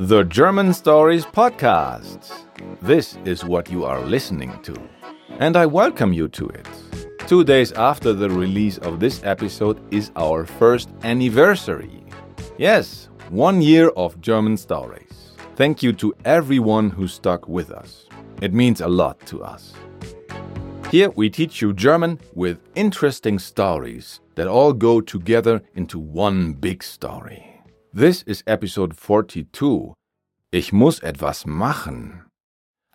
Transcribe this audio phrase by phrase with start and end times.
[0.00, 2.30] The German Stories Podcast.
[2.82, 4.76] This is what you are listening to.
[5.38, 6.68] And I welcome you to it.
[7.26, 12.04] Two days after the release of this episode is our first anniversary.
[12.58, 15.32] Yes, one year of German stories.
[15.54, 18.04] Thank you to everyone who stuck with us.
[18.42, 19.72] It means a lot to us.
[20.90, 26.82] Here we teach you German with interesting stories that all go together into one big
[26.82, 27.56] story.
[27.96, 29.94] This is episode 42.
[30.56, 32.22] Ich muss etwas machen.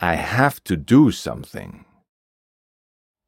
[0.01, 1.85] I have to do something.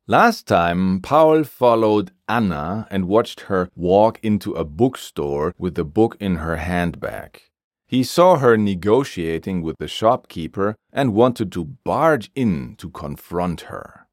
[0.07, 6.17] Last time, Paul followed Anna and watched her walk into a bookstore with the book
[6.19, 7.41] in her handbag.
[7.85, 14.07] He saw her negotiating with the shopkeeper and wanted to barge in to confront her.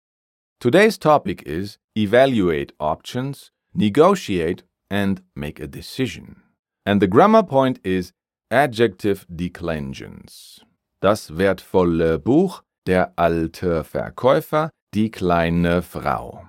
[0.60, 6.42] Today's topic is evaluate options, negotiate, and make a decision.
[6.84, 8.12] And the grammar point is
[8.50, 10.64] adjective declensions.
[11.00, 16.44] Das wertvolle Buch, der alte Verkäufer, die kleine Frau.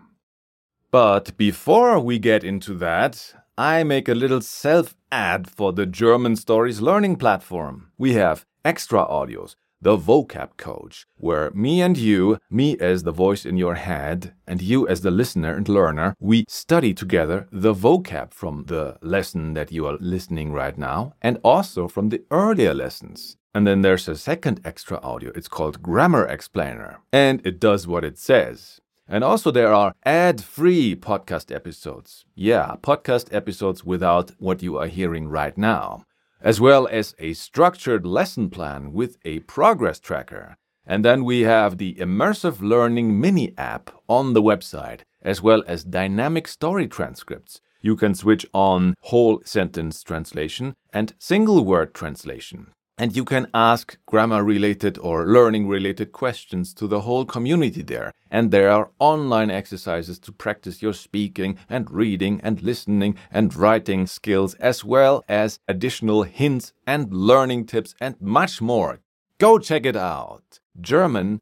[0.92, 6.36] But before we get into that, I make a little self ad for the German
[6.36, 7.92] Stories Learning Platform.
[7.98, 13.46] We have extra audios, the vocab coach, where me and you, me as the voice
[13.46, 18.32] in your head, and you as the listener and learner, we study together the vocab
[18.34, 23.38] from the lesson that you are listening right now, and also from the earlier lessons.
[23.54, 25.32] And then there's a second extra audio.
[25.36, 28.80] It's called Grammar Explainer, and it does what it says.
[29.08, 32.24] And also, there are ad free podcast episodes.
[32.34, 36.06] Yeah, podcast episodes without what you are hearing right now
[36.42, 40.58] as well as a structured lesson plan with a progress tracker.
[40.86, 45.84] And then we have the Immersive Learning mini app on the website, as well as
[45.84, 47.62] dynamic story transcripts.
[47.82, 52.74] You can switch on whole sentence translation and single word translation.
[53.02, 58.14] And you can ask grammar related or learning related questions to the whole community there.
[58.30, 64.06] And there are online exercises to practice your speaking and reading and listening and writing
[64.06, 69.00] skills, as well as additional hints and learning tips and much more.
[69.40, 70.60] Go check it out.
[70.80, 71.40] German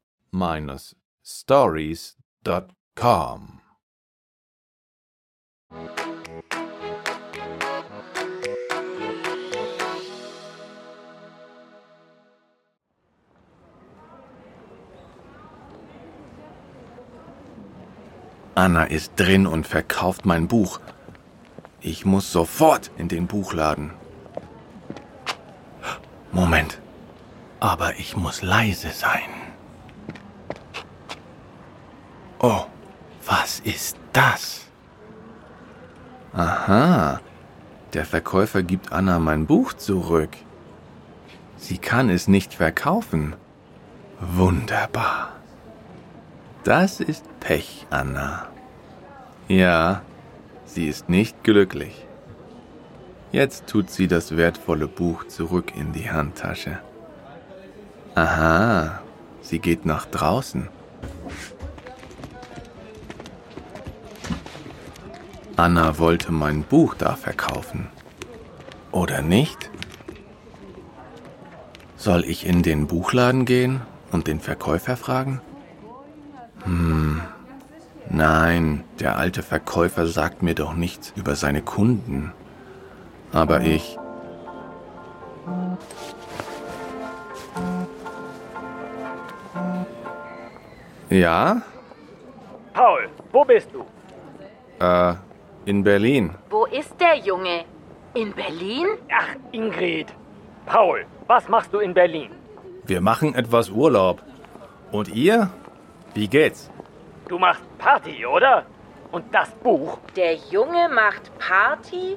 [1.22, 2.16] stories.com.
[18.60, 20.80] Anna ist drin und verkauft mein Buch.
[21.80, 23.92] Ich muss sofort in den Buchladen.
[26.30, 26.78] Moment.
[27.58, 29.30] Aber ich muss leise sein.
[32.38, 32.66] Oh,
[33.24, 34.66] was ist das?
[36.34, 37.20] Aha,
[37.94, 40.36] der Verkäufer gibt Anna mein Buch zurück.
[41.56, 43.36] Sie kann es nicht verkaufen.
[44.20, 45.30] Wunderbar.
[46.62, 48.49] Das ist Pech, Anna.
[49.50, 50.02] Ja,
[50.64, 52.06] sie ist nicht glücklich.
[53.32, 56.78] Jetzt tut sie das wertvolle Buch zurück in die Handtasche.
[58.14, 59.00] Aha,
[59.40, 60.68] sie geht nach draußen.
[65.56, 67.88] Anna wollte mein Buch da verkaufen.
[68.92, 69.68] Oder nicht?
[71.96, 73.80] Soll ich in den Buchladen gehen
[74.12, 75.40] und den Verkäufer fragen?
[76.62, 76.99] Hm.
[78.20, 82.34] Nein, der alte Verkäufer sagt mir doch nichts über seine Kunden.
[83.32, 83.96] Aber ich.
[91.08, 91.62] Ja?
[92.74, 93.86] Paul, wo bist du?
[94.84, 95.14] Äh,
[95.64, 96.34] in Berlin.
[96.50, 97.64] Wo ist der Junge?
[98.12, 98.86] In Berlin?
[99.10, 100.08] Ach, Ingrid.
[100.66, 102.32] Paul, was machst du in Berlin?
[102.84, 104.22] Wir machen etwas Urlaub.
[104.92, 105.48] Und ihr?
[106.12, 106.70] Wie geht's?
[107.30, 108.66] Du machst Party, oder?
[109.12, 109.98] Und das Buch?
[110.16, 112.16] Der Junge macht Party?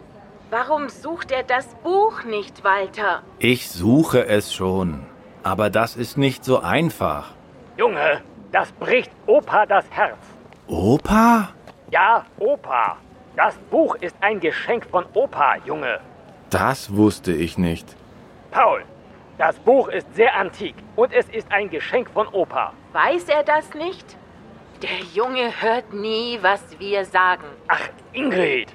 [0.49, 3.21] Warum sucht er das Buch nicht, Walter?
[3.37, 5.05] Ich suche es schon.
[5.43, 7.35] Aber das ist nicht so einfach.
[7.77, 8.21] Junge,
[8.51, 10.17] das bricht Opa das Herz.
[10.65, 11.49] Opa?
[11.91, 12.97] Ja, Opa.
[13.35, 15.99] Das Buch ist ein Geschenk von Opa, Junge.
[16.49, 17.95] Das wusste ich nicht.
[18.49, 18.83] Paul,
[19.37, 22.73] das Buch ist sehr antik und es ist ein Geschenk von Opa.
[22.93, 24.17] Weiß er das nicht?
[24.83, 27.45] Der Junge hört nie, was wir sagen.
[27.69, 28.67] Ach, Ingrid.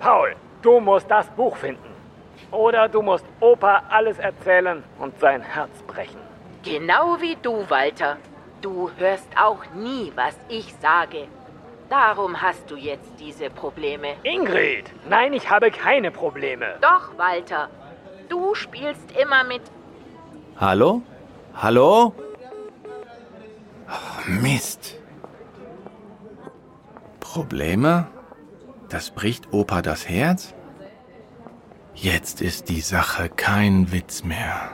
[0.00, 1.90] Paul, du musst das Buch finden.
[2.50, 6.18] Oder du musst Opa alles erzählen und sein Herz brechen.
[6.62, 8.16] Genau wie du, Walter.
[8.62, 11.28] Du hörst auch nie, was ich sage.
[11.90, 14.14] Darum hast du jetzt diese Probleme.
[14.22, 16.76] Ingrid, nein, ich habe keine Probleme.
[16.80, 17.68] Doch, Walter.
[18.30, 19.60] Du spielst immer mit.
[20.56, 21.02] Hallo?
[21.54, 22.14] Hallo?
[23.90, 25.01] Oh, Mist.
[27.32, 28.08] Probleme?
[28.90, 30.52] Das bricht Opa das Herz?
[31.94, 34.68] Jetzt ist die Sache kein Witz mehr.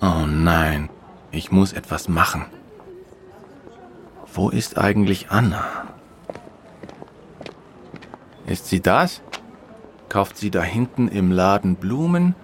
[0.00, 0.90] Oh nein,
[1.30, 2.46] ich muss etwas machen.
[4.34, 5.86] Wo ist eigentlich Anna?
[8.48, 9.22] Ist sie das?
[10.08, 12.34] Kauft sie da hinten im Laden Blumen?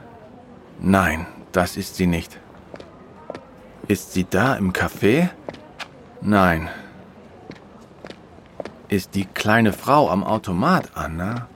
[0.78, 2.38] Nein, das ist sie nicht.
[3.88, 5.30] Ist sie da im Café?
[6.20, 6.68] Nein.
[8.90, 11.46] Ist die kleine Frau am Automat, Anna?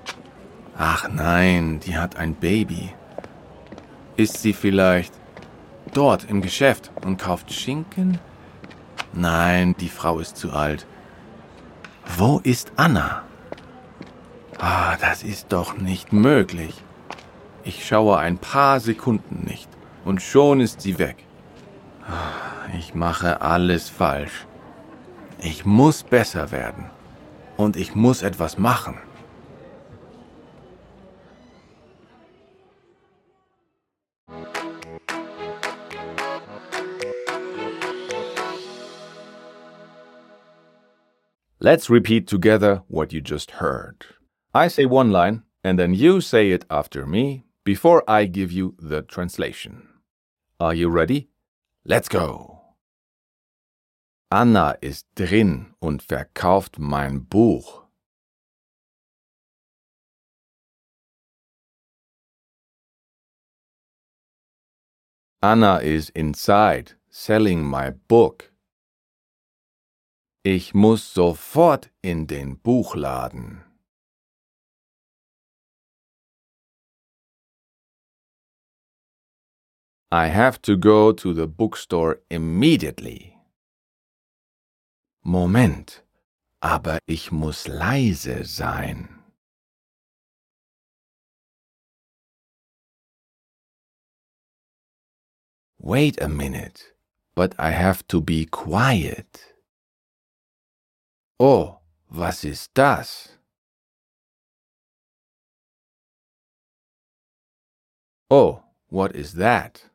[0.79, 2.95] Ach nein, die hat ein Baby.
[4.15, 5.13] Ist sie vielleicht
[5.93, 8.21] dort im Geschäft und kauft Schinken?
[9.13, 10.87] Nein, die Frau ist zu alt.
[12.17, 13.25] Wo ist Anna?
[14.61, 16.85] Ah, das ist doch nicht möglich.
[17.65, 19.69] Ich schaue ein paar Sekunden nicht
[20.05, 21.17] und schon ist sie weg.
[22.07, 24.47] Ah, ich mache alles falsch.
[25.41, 26.91] Ich muss besser werden.
[27.57, 28.99] Und ich muss etwas machen.
[41.65, 44.05] Let's repeat together what you just heard.
[44.53, 48.75] I say one line, and then you say it after me before I give you
[48.79, 49.89] the translation.
[50.61, 51.31] Are you ready?
[51.87, 52.64] Let's go!
[54.37, 57.87] Anna ist drin und verkauft mein Buch.
[65.41, 68.53] Anna is inside selling my book.
[70.43, 73.63] Ich muss sofort in den Buchladen.
[80.11, 83.34] I have to go to the bookstore immediately.
[85.27, 86.05] Moment,
[86.61, 89.09] aber ich muss leise sein.
[95.79, 96.95] Wait a minute,
[97.35, 99.55] but I have to be quiet.
[101.41, 101.81] Oh,
[102.11, 103.39] was ist das?
[108.29, 109.89] Oh, what is that?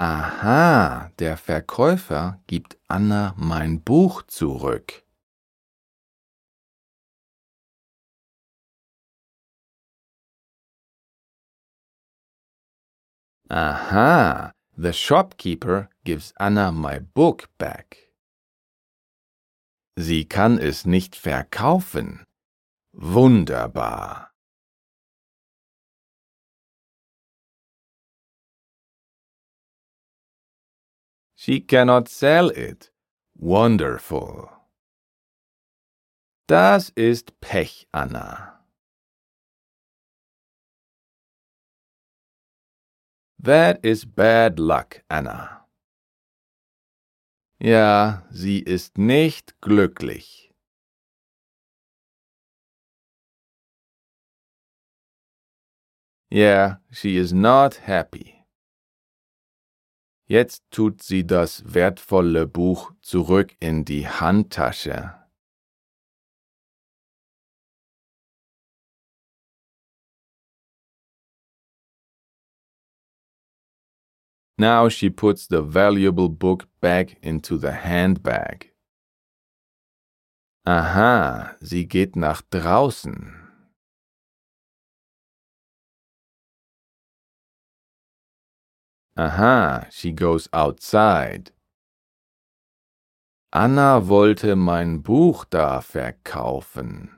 [0.00, 5.04] Aha, der Verkäufer gibt Anna mein Buch zurück.
[13.48, 18.12] Aha, the shopkeeper gives Anna my book back.
[19.96, 22.22] Sie kann es nicht verkaufen.
[22.92, 24.27] Wunderbar.
[31.48, 32.90] She cannot sell it.
[33.34, 34.50] Wonderful.
[36.46, 38.52] Das ist Pech, Anna.
[43.38, 45.64] That is bad luck, Anna.
[47.58, 50.52] Ja, sie ist nicht glücklich.
[56.30, 58.37] Yeah, she is not happy.
[60.30, 65.14] Jetzt tut sie das wertvolle Buch zurück in die Handtasche.
[74.58, 78.74] Now she puts the valuable book back into the handbag.
[80.66, 83.37] Aha, sie geht nach draußen.
[89.18, 91.50] Aha, she goes outside.
[93.50, 97.10] Anna wollte mein Buch da verkaufen.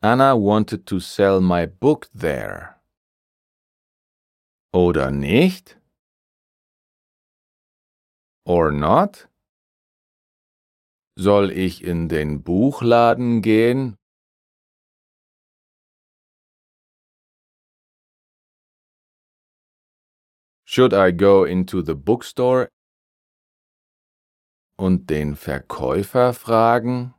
[0.00, 2.80] Anna wanted to sell my book there.
[4.72, 5.76] Oder nicht?
[8.46, 9.28] Or not?
[11.16, 13.96] Soll ich in den Buchladen gehen?
[20.74, 22.68] Should I go into the bookstore
[24.78, 27.12] und den Verkäufer fragen?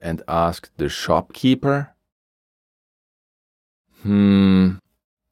[0.00, 1.96] and asked the shopkeeper.
[4.02, 4.78] Hm,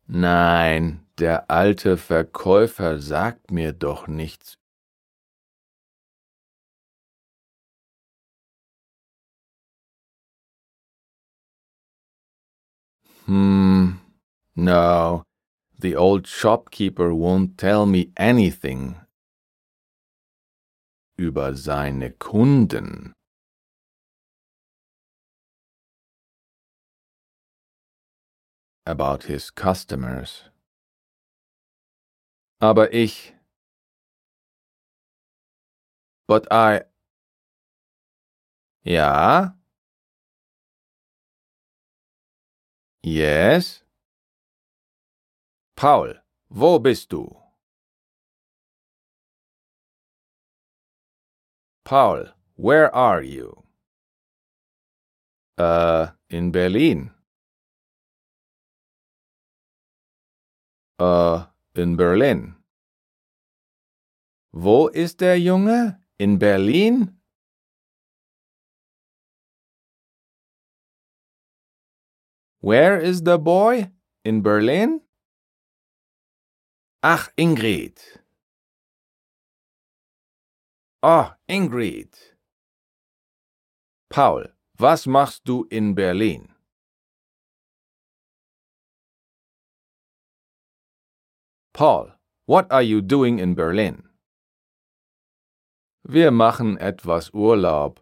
[0.08, 4.58] nein, Der alte Verkäufer sagt mir doch nichts.
[13.26, 13.94] Hmm,
[14.54, 15.24] no,
[15.76, 19.00] the old shopkeeper won't tell me anything
[21.18, 23.12] über seine Kunden.
[28.86, 30.44] About his customers.
[32.60, 33.34] Aber ich.
[36.28, 36.82] But I.
[38.84, 39.56] Ja.
[43.06, 43.84] Yes.
[45.76, 46.14] Paul,
[46.50, 47.36] wo bist du?
[51.84, 53.62] Paul, where are you?
[55.56, 57.12] Uh, in Berlin.
[60.98, 61.44] Uh,
[61.76, 62.56] in Berlin.
[64.52, 66.00] Wo ist der Junge?
[66.18, 67.15] In Berlin?
[72.66, 73.92] Where is the boy?
[74.24, 75.00] In Berlin?
[77.00, 77.94] Ach, Ingrid.
[81.00, 82.10] Oh, Ingrid.
[84.10, 84.46] Paul,
[84.80, 86.48] was machst du in Berlin?
[91.72, 94.08] Paul, what are you doing in Berlin?
[96.02, 98.00] Wir machen etwas Urlaub.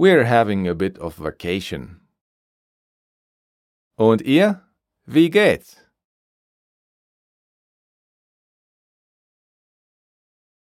[0.00, 2.00] We're having a bit of vacation.
[3.98, 4.62] Und ihr?
[5.04, 5.76] Wie geht's?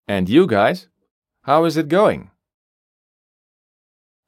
[0.07, 0.89] And you guys?
[1.45, 2.33] How is it going?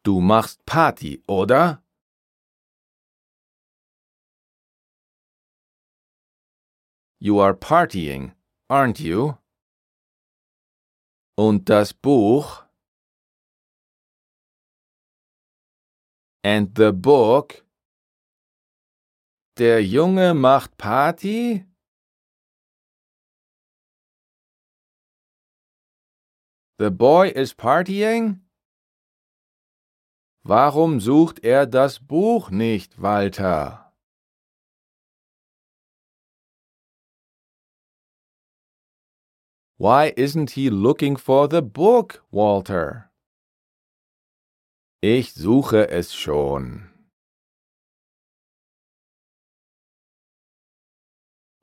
[0.02, 1.82] Du machst Party, oder?
[7.20, 8.32] You are partying,
[8.70, 9.36] aren't you?
[11.36, 12.65] Und das Buch?
[16.46, 17.64] And the book?
[19.56, 21.64] Der Junge macht Party?
[26.78, 28.42] The boy is partying?
[30.44, 33.92] Warum sucht er das Buch nicht, Walter?
[39.78, 43.10] Why isn't he looking for the book, Walter?
[45.08, 46.90] Ich suche es schon.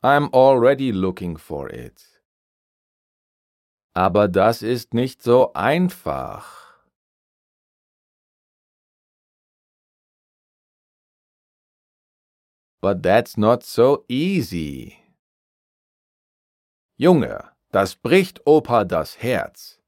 [0.02, 2.24] I'm already looking for it.
[3.94, 6.86] Aber das ist nicht so einfach.
[12.82, 15.00] But that's not so easy.
[16.98, 19.83] Junge, das bricht Opa das Herz.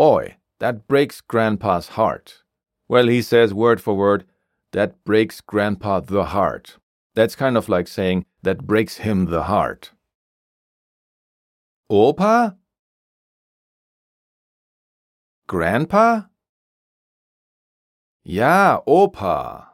[0.00, 2.42] Boy, that breaks Grandpa's heart.
[2.88, 4.24] Well, he says word for word,
[4.72, 6.78] that breaks Grandpa the heart.
[7.14, 9.90] That's kind of like saying, that breaks him the heart.
[11.92, 12.56] Opa?
[15.46, 16.22] Grandpa?
[18.24, 19.66] Ja, Opa.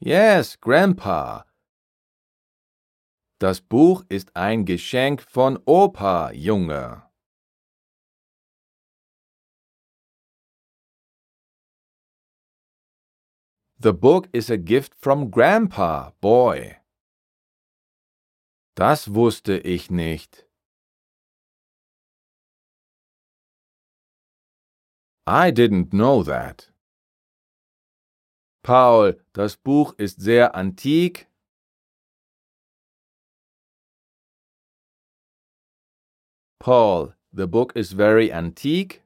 [0.00, 1.42] Yes, Grandpa.
[3.42, 7.02] Das Buch ist ein Geschenk von Opa, Junge.
[13.80, 16.76] The book is a gift from Grandpa, boy.
[18.76, 20.46] Das wusste ich nicht.
[25.26, 26.72] I didn't know that.
[28.62, 31.31] Paul, das Buch ist sehr antik.
[36.62, 39.02] Paul, the book is very antique.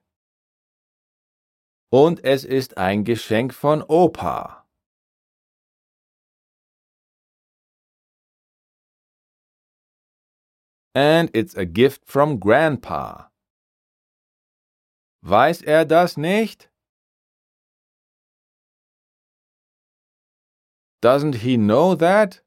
[1.91, 4.63] Und es ist ein Geschenk von Opa.
[10.93, 13.31] And it's a gift from Grandpa.
[15.23, 16.69] Weiß er das nicht?
[21.01, 22.43] Doesn't he know that?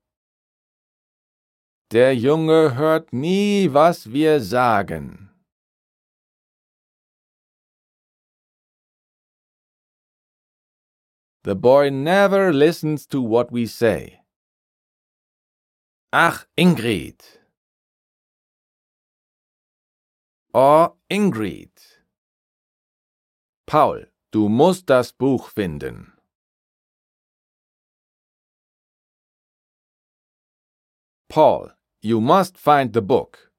[1.92, 5.28] Der Junge hört nie, was wir sagen.
[11.42, 14.20] The boy never listens to what we say.
[16.12, 17.40] Ach, Ingrid.
[20.54, 22.04] Oh, Ingrid.
[23.66, 26.12] Paul, du musst das Buch finden.
[31.28, 33.50] Paul, you must find the book.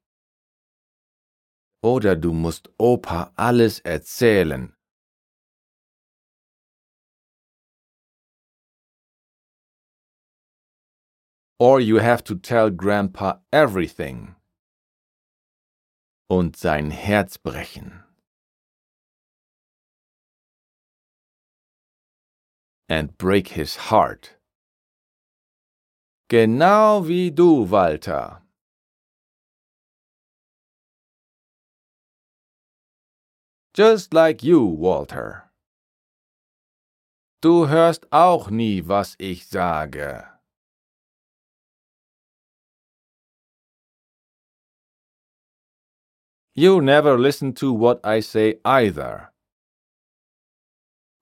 [1.84, 4.74] Oder du musst Opa alles erzählen.
[11.60, 14.36] Or you have to tell Grandpa everything.
[16.28, 18.04] Und sein Herz brechen.
[22.90, 24.41] And break his heart.
[26.32, 28.42] Genau wie du, Walter.
[33.76, 35.52] Just like you, Walter.
[37.42, 40.24] Du hörst auch nie, was ich sage.
[46.56, 49.34] You never listen to what I say either.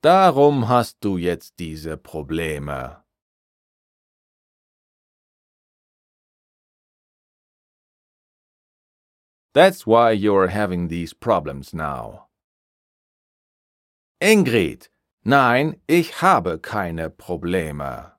[0.04, 3.04] Darum hast du jetzt diese Probleme.
[9.54, 12.28] That's why you're having these problems now.
[14.22, 14.90] Ingrid,
[15.26, 18.12] nein, ich habe keine Probleme.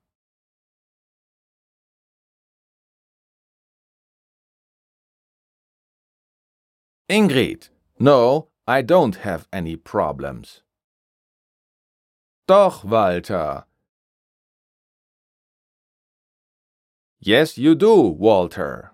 [7.09, 7.69] Ingrid,
[7.99, 10.63] no, I don't have any problems.
[12.47, 13.65] Doch, Walter.
[17.21, 18.90] Yes, you do, Walter.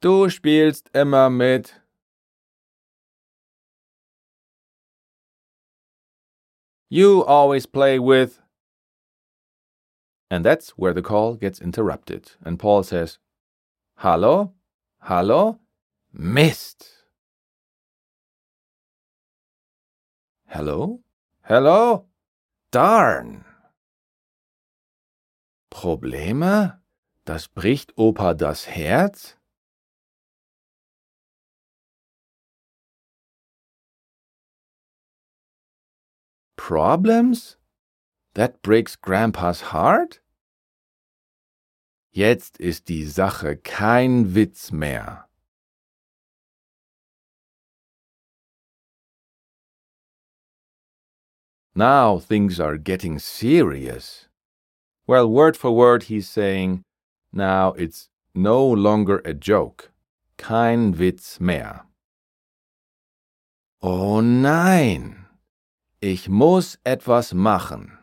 [0.00, 1.80] Du spielst immer mit.
[6.90, 8.40] You always play with.
[10.30, 12.32] And that's where the call gets interrupted.
[12.44, 13.18] And Paul says,
[13.96, 14.52] Hallo?
[15.00, 15.60] Hallo?
[16.12, 16.86] Mist.
[20.46, 21.00] Hello?
[21.42, 22.06] Hello?
[22.70, 23.44] Darn.
[25.70, 26.80] Probleme?
[27.24, 29.35] Das bricht Opa das Herz?
[36.66, 37.56] Problems?
[38.34, 40.20] That breaks Grandpa's heart?
[42.10, 45.28] Jetzt ist die Sache kein Witz mehr.
[51.76, 54.26] Now things are getting serious.
[55.06, 56.82] Well, word for word, he's saying,
[57.32, 59.92] now it's no longer a joke.
[60.36, 61.84] Kein Witz mehr.
[63.80, 65.25] Oh nein!
[66.08, 67.98] Ich muss etwas machen.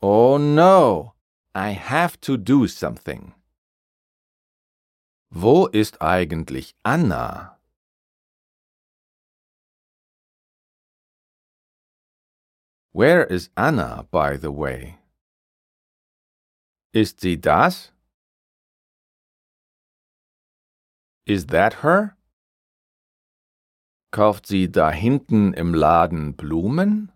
[0.00, 1.12] Oh no!
[1.54, 3.34] I have to do something.
[5.28, 7.60] Wo ist eigentlich Anna?
[12.94, 14.98] Where is Anna, by the way?
[16.94, 17.93] Ist sie das?
[21.26, 22.16] Is that her?
[24.12, 27.10] Kauft sie da hinten im Laden Blumen?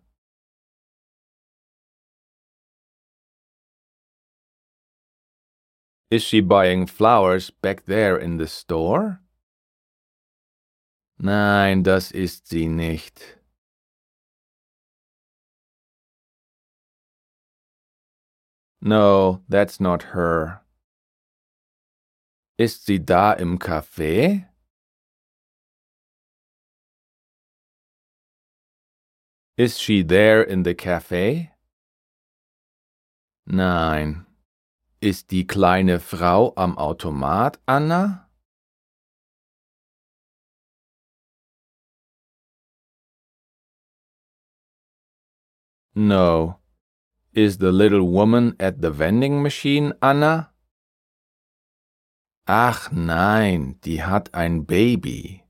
[6.10, 9.20] Is she buying flowers back there in the store?
[11.18, 13.38] Nein, das ist sie nicht.
[18.80, 20.62] No, that's not her.
[22.60, 24.48] Ist sie da im Café?
[29.56, 31.52] Is she there in the cafe?
[33.46, 34.26] Nein.
[35.00, 38.28] Ist die kleine Frau am Automat, Anna?
[45.94, 46.58] No.
[47.32, 50.52] Is the little woman at the vending machine, Anna?
[52.50, 55.44] Ach nein, die hat ein Baby.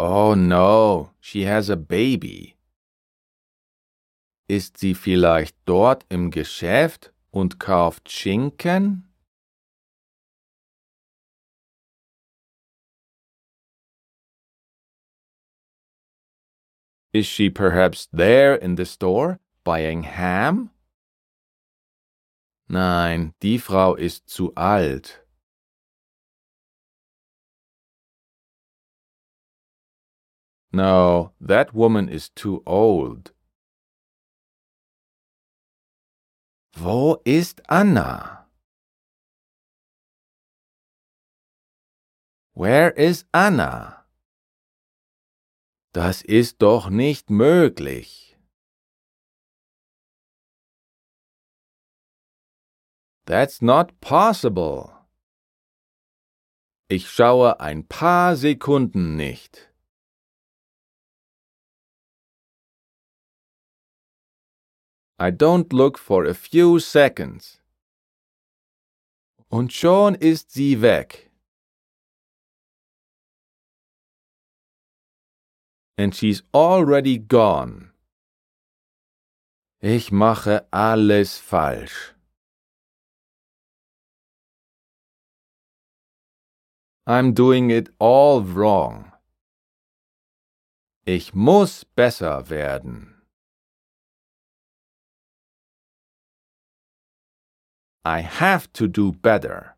[0.00, 2.56] Oh no, she has a baby.
[4.48, 9.08] Ist sie vielleicht dort im Geschäft und kauft Schinken?
[17.12, 20.70] Is she perhaps there in the store buying ham?
[22.68, 25.24] Nein, die Frau ist zu alt.
[30.72, 33.32] No, that woman is too old.
[36.74, 38.46] Wo ist Anna?
[42.52, 44.06] Where is Anna?
[45.92, 48.25] Das ist doch nicht möglich.
[53.26, 54.92] That's not possible.
[56.88, 59.72] Ich schaue ein paar Sekunden nicht.
[65.18, 67.60] I don't look for a few seconds.
[69.48, 71.30] Und schon ist sie weg.
[75.98, 77.92] And she's already gone.
[79.80, 82.15] Ich mache alles falsch.
[87.08, 89.12] I'm doing it all wrong.
[91.06, 93.14] Ich muss besser werden.
[98.04, 99.76] I have to do better.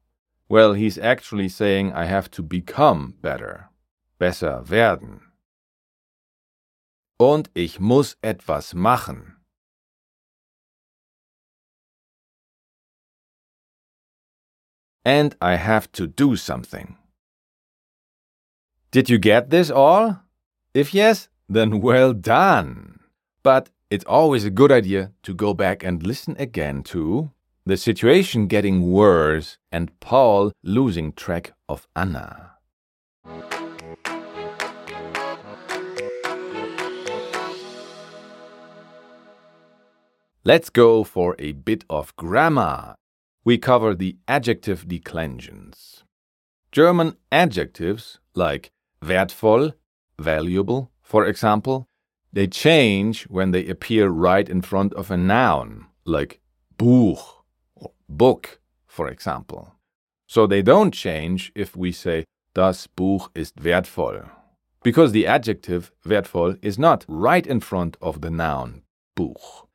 [0.50, 3.70] Well, he's actually saying I have to become better.
[4.18, 5.20] Besser werden.
[7.18, 9.36] Und ich muss etwas machen.
[15.04, 16.97] And I have to do something.
[18.90, 20.22] Did you get this all?
[20.72, 23.00] If yes, then well done.
[23.42, 27.30] But it's always a good idea to go back and listen again to
[27.66, 32.52] the situation getting worse, and Paul losing track of Anna.
[40.44, 42.94] Let's go for a bit of grammar.
[43.44, 46.04] We cover the adjective declensions.
[46.72, 48.70] German adjectives like
[49.02, 49.74] wertvoll,
[50.18, 51.88] valuable, for example,
[52.32, 56.40] they change when they appear right in front of a noun, like
[56.76, 57.18] Buch
[57.74, 59.74] or book, for example.
[60.26, 64.28] So they don't change if we say das Buch ist wertvoll,
[64.82, 68.82] because the adjective wertvoll is not right in front of the noun
[69.14, 69.66] Buch.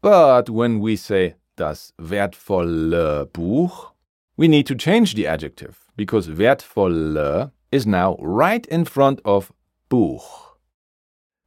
[0.00, 3.94] But when we say das wertvolle Buch,
[4.36, 9.52] we need to change the adjective because wertvolle is now right in front of
[9.88, 10.22] Buch.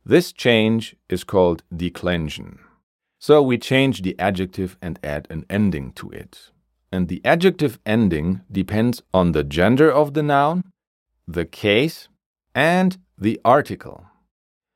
[0.05, 2.60] This change is called declension.
[3.19, 6.51] So we change the adjective and add an ending to it.
[6.91, 10.63] And the adjective ending depends on the gender of the noun,
[11.27, 12.08] the case,
[12.55, 14.05] and the article.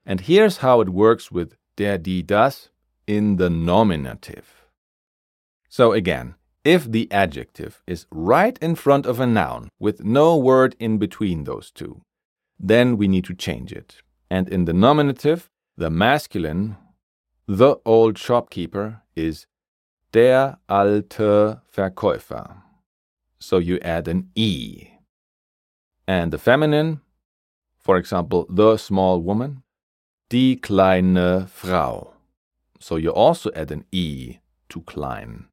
[0.05, 2.69] And here's how it works with der, die, das
[3.07, 4.67] in the nominative.
[5.69, 10.75] So again, if the adjective is right in front of a noun with no word
[10.79, 12.01] in between those two,
[12.59, 14.01] then we need to change it.
[14.29, 16.77] And in the nominative, the masculine
[17.47, 19.47] the old shopkeeper is
[20.13, 22.61] der alte Verkäufer.
[23.39, 24.91] So you add an E.
[26.07, 27.01] And the feminine,
[27.77, 29.63] for example, the small woman,
[30.29, 32.13] die kleine Frau.
[32.79, 34.37] So you also add an E
[34.69, 35.47] to klein.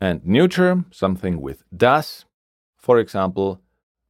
[0.00, 2.24] And neuter, something with das,
[2.76, 3.60] for example,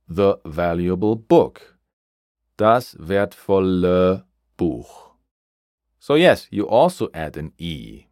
[0.09, 1.76] the valuable book,
[2.57, 4.24] das wertvolle
[4.57, 5.11] Buch.
[5.98, 8.07] So, yes, you also add an E.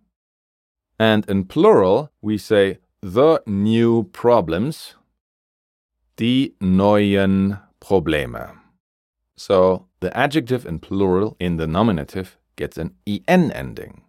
[0.98, 4.94] And in plural, we say the new problems,
[6.16, 8.58] die neuen Probleme.
[9.36, 14.02] So, the adjective in plural in the nominative gets an en ending.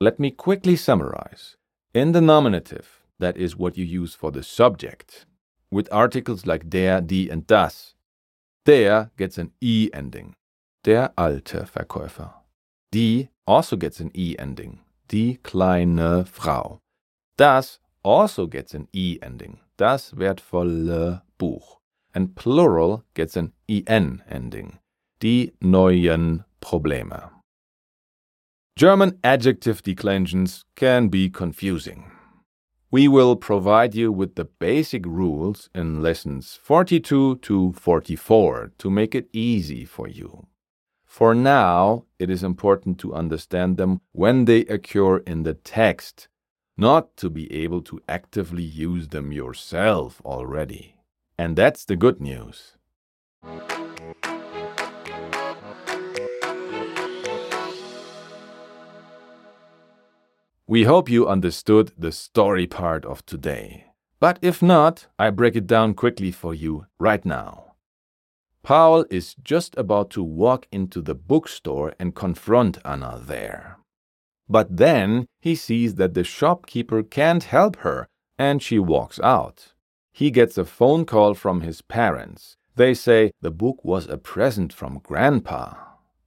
[0.00, 1.56] Let me quickly summarize.
[1.94, 5.26] In the nominative, that is what you use for the subject,
[5.70, 7.94] with articles like der, die, and das,
[8.64, 10.34] der gets an e ending.
[10.86, 12.44] Der alte Verkäufer.
[12.94, 14.80] Die also gets an E ending.
[15.10, 16.78] Die kleine Frau.
[17.36, 19.58] Das also gets an E ending.
[19.76, 21.80] Das wertvolle Buch.
[22.12, 24.78] And plural gets an EN ending.
[25.22, 27.30] Die neuen Probleme.
[28.76, 32.12] German adjective declensions can be confusing.
[32.96, 39.14] We will provide you with the basic rules in lessons 42 to 44 to make
[39.14, 40.46] it easy for you.
[41.04, 46.28] For now, it is important to understand them when they occur in the text,
[46.78, 50.96] not to be able to actively use them yourself already.
[51.36, 52.78] And that's the good news.
[60.68, 63.84] We hope you understood the story part of today.
[64.18, 67.74] But if not, I break it down quickly for you right now.
[68.64, 73.78] Paul is just about to walk into the bookstore and confront Anna there.
[74.48, 79.72] But then he sees that the shopkeeper can't help her and she walks out.
[80.12, 82.56] He gets a phone call from his parents.
[82.74, 85.74] They say the book was a present from Grandpa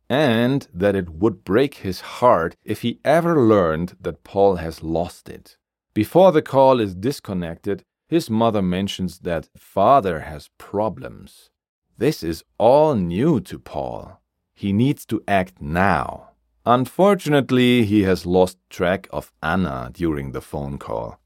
[0.10, 5.30] and that it would break his heart if he ever learned that Paul has lost
[5.30, 5.58] it.
[5.94, 11.52] Before the call is disconnected, his mother mentions that father has problems.
[11.98, 14.20] This is all new to Paul.
[14.56, 16.30] He needs to act now.
[16.66, 21.20] Unfortunately, he has lost track of Anna during the phone call.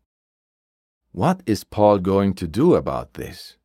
[1.12, 3.58] What is Paul going to do about this?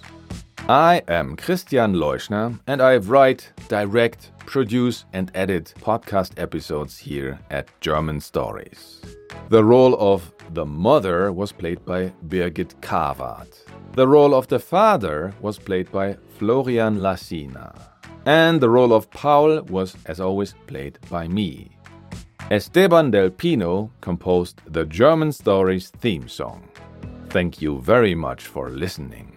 [0.69, 7.69] I am Christian Leuschner and I write, direct, produce, and edit podcast episodes here at
[7.81, 9.01] German Stories.
[9.49, 13.47] The role of the mother was played by Birgit Kawat.
[13.93, 17.73] The role of the father was played by Florian Lassina.
[18.25, 21.77] And the role of Paul was, as always, played by me.
[22.51, 26.63] Esteban del Pino composed the German Stories theme song.
[27.29, 29.36] Thank you very much for listening.